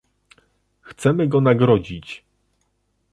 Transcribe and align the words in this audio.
Chcemy 0.81 1.27
go 1.27 1.41
nagrodzić 1.41 2.23